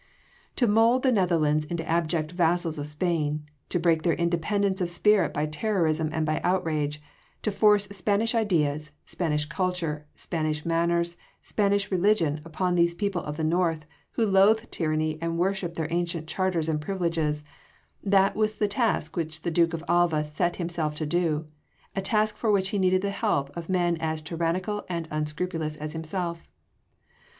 [0.55, 5.31] To mould the Netherlands into abject vassals of Spain, to break their independence of spirit
[5.31, 6.99] by terrorism and by outrage,
[7.43, 13.43] to force Spanish ideas, Spanish culture, Spanish manners, Spanish religion upon these people of the
[13.43, 17.43] North who loathed tyranny and worshipped their ancient charters and privileges,
[18.03, 21.45] that was the task which the Duke of Alva set himself to do
[21.95, 25.93] a task for which he needed the help of men as tyrannical and unscrupulous as
[25.93, 26.49] himself.